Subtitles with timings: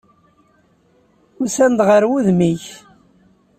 [1.43, 2.65] Usan-d ɣer wudem-ik.